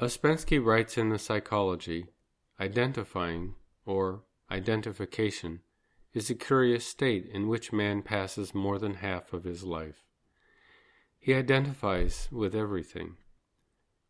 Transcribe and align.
Ouspensky 0.00 0.64
writes 0.64 0.96
in 0.96 1.08
the 1.08 1.18
Psychology 1.18 2.06
identifying, 2.60 3.56
or 3.84 4.22
identification, 4.48 5.60
is 6.14 6.30
a 6.30 6.36
curious 6.36 6.86
state 6.86 7.26
in 7.26 7.48
which 7.48 7.72
man 7.72 8.02
passes 8.02 8.54
more 8.54 8.78
than 8.78 8.94
half 8.94 9.32
of 9.32 9.42
his 9.42 9.64
life. 9.64 10.04
He 11.18 11.34
identifies 11.34 12.28
with 12.30 12.54
everything, 12.54 13.16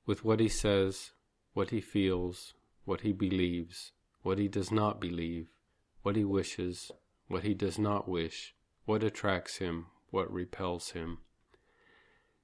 with 0.05 0.25
what 0.25 0.41
he 0.41 0.49
says, 0.49 1.13
what 1.55 1.71
he 1.71 1.81
feels, 1.81 2.53
what 2.85 3.01
he 3.01 3.13
believes, 3.13 3.93
what 4.23 4.39
he 4.39 4.47
does 4.47 4.71
not 4.71 5.01
believe, 5.01 5.49
what 6.03 6.17
he 6.17 6.25
wishes, 6.25 6.91
what 7.29 7.45
he 7.45 7.55
does 7.55 7.79
not 7.79 8.07
wish, 8.07 8.55
what 8.85 9.03
attracts 9.03 9.57
him, 9.57 9.87
what 10.11 10.31
repels 10.31 10.91
him. 10.91 11.19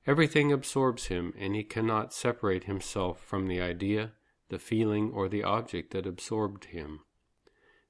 Everything 0.06 0.52
absorbs 0.52 1.06
him, 1.06 1.32
and 1.38 1.54
he 1.54 1.64
cannot 1.64 2.12
separate 2.12 2.64
himself 2.64 3.22
from 3.22 3.46
the 3.46 3.60
idea, 3.60 4.12
the 4.50 4.58
feeling, 4.58 5.10
or 5.10 5.28
the 5.28 5.42
object 5.42 5.92
that 5.92 6.06
absorbed 6.06 6.66
him. 6.66 7.00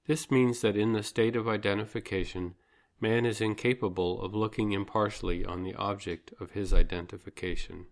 This 0.07 0.31
means 0.31 0.61
that 0.61 0.77
in 0.77 0.93
the 0.93 1.03
state 1.03 1.35
of 1.35 1.49
identification, 1.49 2.55
man 3.01 3.27
is 3.27 3.41
incapable 3.41 4.23
of 4.23 4.35
looking 4.35 4.73
impartially 4.73 5.45
on 5.45 5.65
the 5.65 5.75
object 5.75 6.33
of 6.39 6.53
his 6.53 6.73
identification. 6.73 7.87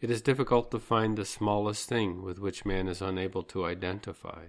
It 0.00 0.10
is 0.10 0.20
difficult 0.20 0.70
to 0.72 0.80
find 0.80 1.16
the 1.16 1.24
smallest 1.24 1.88
thing 1.88 2.22
with 2.22 2.38
which 2.38 2.66
man 2.66 2.88
is 2.88 3.00
unable 3.00 3.42
to 3.44 3.64
identify. 3.64 4.46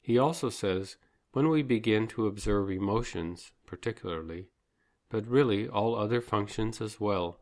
He 0.00 0.16
also 0.16 0.48
says, 0.50 0.96
when 1.32 1.48
we 1.48 1.62
begin 1.62 2.06
to 2.08 2.26
observe 2.26 2.70
emotions, 2.70 3.52
particularly, 3.66 4.46
but 5.10 5.26
really 5.26 5.68
all 5.68 5.94
other 5.94 6.20
functions 6.20 6.80
as 6.80 7.00
well, 7.00 7.40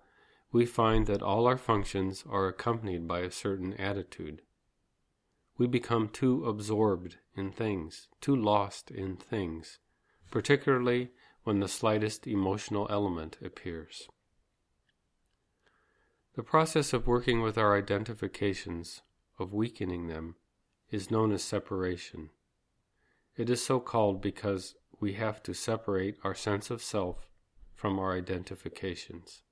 we 0.52 0.64
find 0.64 1.06
that 1.06 1.22
all 1.22 1.46
our 1.46 1.58
functions 1.58 2.24
are 2.28 2.48
accompanied 2.48 3.06
by 3.08 3.20
a 3.20 3.30
certain 3.30 3.74
attitude. 3.74 4.42
We 5.58 5.66
become 5.66 6.08
too 6.08 6.44
absorbed 6.44 7.16
in 7.34 7.50
things, 7.50 8.08
too 8.20 8.36
lost 8.36 8.90
in 8.90 9.16
things, 9.16 9.78
particularly 10.30 11.10
when 11.44 11.60
the 11.60 11.68
slightest 11.68 12.26
emotional 12.26 12.86
element 12.90 13.38
appears. 13.44 14.08
The 16.34 16.42
process 16.42 16.92
of 16.92 17.06
working 17.06 17.40
with 17.40 17.56
our 17.56 17.76
identifications, 17.76 19.02
of 19.38 19.54
weakening 19.54 20.08
them, 20.08 20.36
is 20.90 21.10
known 21.10 21.32
as 21.32 21.42
separation. 21.42 22.30
It 23.36 23.48
is 23.48 23.64
so 23.64 23.80
called 23.80 24.20
because 24.20 24.74
we 25.00 25.14
have 25.14 25.42
to 25.44 25.54
separate 25.54 26.16
our 26.22 26.34
sense 26.34 26.70
of 26.70 26.82
self 26.82 27.28
from 27.76 27.98
our 27.98 28.16
identifications. 28.16 29.42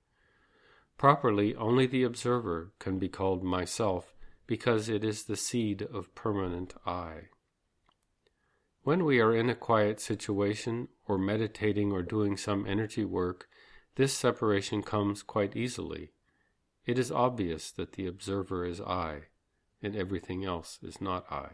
Properly, 0.97 1.55
only 1.55 1.87
the 1.87 2.03
observer 2.03 2.73
can 2.79 2.99
be 2.99 3.09
called 3.09 3.45
myself 3.45 4.15
because 4.47 4.89
it 4.89 5.05
is 5.05 5.25
the 5.25 5.37
seed 5.37 5.83
of 5.83 6.15
permanent 6.15 6.75
I. 6.87 7.29
When 8.83 9.05
we 9.05 9.21
are 9.21 9.35
in 9.35 9.49
a 9.51 9.55
quiet 9.55 10.01
situation 10.01 10.89
or 11.07 11.19
meditating 11.19 11.93
or 11.93 12.03
doing 12.03 12.37
some 12.37 12.67
energy 12.67 13.05
work, 13.05 13.49
this 13.97 14.17
separation 14.17 14.83
comes 14.83 15.23
quite 15.23 15.57
easily. 15.57 16.13
It 16.87 16.99
is 16.99 17.13
obvious 17.13 17.71
that 17.73 17.93
the 17.93 18.07
observer 18.07 18.65
is 18.65 18.81
I, 18.81 19.25
and 19.83 19.95
everything 19.97 20.45
else 20.45 20.79
is 20.83 21.01
not 21.01 21.31
I. 21.31 21.51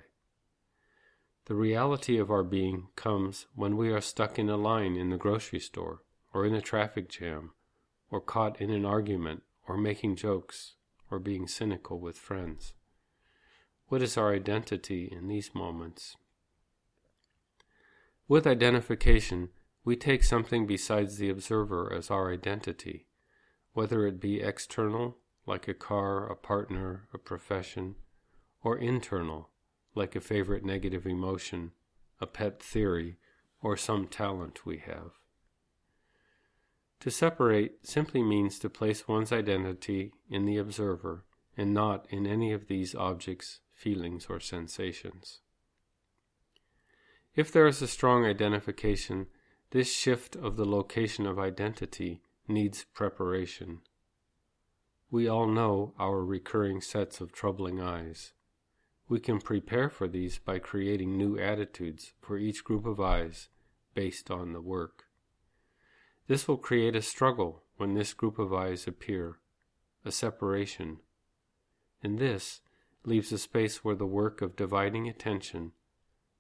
The 1.47 1.55
reality 1.55 2.19
of 2.19 2.31
our 2.31 2.45
being 2.45 2.89
comes 2.97 3.47
when 3.55 3.77
we 3.77 3.91
are 3.91 4.01
stuck 4.01 4.39
in 4.39 4.49
a 4.49 4.57
line 4.57 4.97
in 4.97 5.11
the 5.11 5.17
grocery 5.17 5.61
store 5.61 6.03
or 6.33 6.47
in 6.47 6.55
a 6.55 6.61
traffic 6.61 7.09
jam, 7.09 7.53
or 8.11 8.21
caught 8.21 8.61
in 8.61 8.71
an 8.71 8.85
argument, 8.85 9.43
or 9.67 9.77
making 9.77 10.17
jokes, 10.17 10.75
or 11.11 11.19
being 11.19 11.47
cynical 11.47 11.99
with 11.99 12.19
friends? 12.19 12.75
What 13.89 14.03
is 14.03 14.17
our 14.17 14.33
identity 14.33 15.09
in 15.11 15.29
these 15.29 15.55
moments? 15.55 16.17
With 18.29 18.47
identification, 18.47 19.49
we 19.85 19.97
take 19.97 20.23
something 20.23 20.67
besides 20.67 21.19
the 21.19 21.31
observer 21.31 21.93
as 21.93 22.11
our 22.11 22.33
identity, 22.33 23.07
whether 23.73 24.07
it 24.07 24.21
be 24.21 24.41
external, 24.41 25.17
like 25.47 25.67
a 25.67 25.75
car, 25.75 26.27
a 26.31 26.37
partner, 26.37 27.09
a 27.13 27.19
profession, 27.19 27.97
or 28.63 28.79
internal, 28.79 29.51
like 29.95 30.15
a 30.15 30.21
favorite 30.21 30.65
negative 30.65 31.07
emotion, 31.07 31.73
a 32.21 32.27
pet 32.27 32.63
theory, 32.63 33.17
or 33.63 33.77
some 33.77 34.07
talent 34.07 34.65
we 34.65 34.79
have. 34.79 35.20
To 37.01 37.11
separate 37.11 37.87
simply 37.87 38.23
means 38.23 38.59
to 38.59 38.69
place 38.69 39.09
one's 39.09 39.33
identity 39.33 40.13
in 40.29 40.45
the 40.45 40.59
observer 40.59 41.25
and 41.57 41.73
not 41.73 42.07
in 42.11 42.27
any 42.27 42.53
of 42.53 42.69
these 42.69 42.95
objects, 42.95 43.61
feelings, 43.73 44.27
or 44.29 44.39
sensations. 44.39 45.41
If 47.35 47.51
there 47.51 47.67
is 47.67 47.81
a 47.81 47.89
strong 47.89 48.27
identification, 48.27 49.29
this 49.71 49.95
shift 49.95 50.37
of 50.37 50.57
the 50.57 50.67
location 50.67 51.27
of 51.27 51.39
identity 51.39 52.23
needs 52.47 52.85
preparation. 52.93 53.81
We 55.11 55.27
all 55.27 55.47
know 55.47 55.95
our 55.99 56.23
recurring 56.23 56.81
sets 56.81 57.21
of 57.21 57.33
troubling 57.33 57.81
I's. 57.81 58.33
We 59.09 59.21
can 59.21 59.41
prepare 59.41 59.89
for 59.89 60.07
these 60.07 60.39
by 60.39 60.59
creating 60.59 61.17
new 61.17 61.39
attitudes 61.39 62.13
for 62.21 62.37
each 62.37 62.63
group 62.63 62.85
of 62.85 63.01
I's 63.01 63.49
based 63.95 64.31
on 64.31 64.53
the 64.53 64.61
work. 64.61 65.10
This 66.31 66.47
will 66.47 66.59
create 66.59 66.95
a 66.95 67.03
struggle 67.03 67.65
when 67.77 67.95
this 67.95 68.15
group 68.15 68.39
of 68.39 68.55
I's 68.55 68.87
appear, 68.87 69.41
a 70.05 70.13
separation. 70.13 70.99
And 72.05 72.21
this 72.21 72.61
leaves 73.05 73.33
a 73.33 73.39
space 73.39 73.83
where 73.83 73.97
the 73.97 74.07
work 74.07 74.41
of 74.41 74.55
dividing 74.55 75.09
attention, 75.09 75.73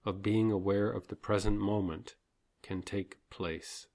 of 0.04 0.22
being 0.22 0.52
aware 0.52 0.88
of 0.88 1.08
the 1.08 1.16
present 1.16 1.58
moment, 1.58 2.14
can 2.62 2.82
take 2.82 3.16
place. 3.30 3.88